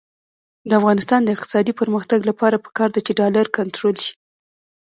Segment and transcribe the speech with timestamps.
[0.69, 4.13] د افغانستان د اقتصادي پرمختګ لپاره پکار ده چې ډالر کنټرول شي.